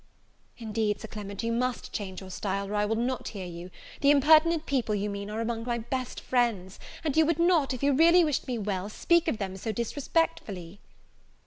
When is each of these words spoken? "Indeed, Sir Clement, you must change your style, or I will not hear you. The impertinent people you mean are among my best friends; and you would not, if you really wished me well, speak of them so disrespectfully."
"Indeed, 0.57 0.99
Sir 0.99 1.07
Clement, 1.07 1.43
you 1.43 1.51
must 1.51 1.93
change 1.93 2.21
your 2.21 2.31
style, 2.31 2.67
or 2.69 2.73
I 2.73 2.85
will 2.87 2.95
not 2.95 3.27
hear 3.27 3.45
you. 3.45 3.69
The 3.99 4.09
impertinent 4.09 4.65
people 4.65 4.95
you 4.95 5.11
mean 5.11 5.29
are 5.29 5.41
among 5.41 5.63
my 5.63 5.77
best 5.77 6.21
friends; 6.21 6.79
and 7.03 7.15
you 7.15 7.23
would 7.23 7.37
not, 7.37 7.71
if 7.71 7.83
you 7.83 7.93
really 7.93 8.23
wished 8.23 8.47
me 8.47 8.57
well, 8.57 8.89
speak 8.89 9.27
of 9.27 9.37
them 9.37 9.55
so 9.57 9.71
disrespectfully." 9.71 10.79